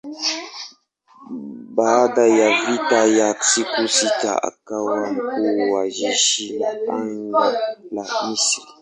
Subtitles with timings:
[1.77, 7.59] Baada ya vita ya siku sita akawa mkuu wa jeshi la anga
[7.91, 8.63] la Misri.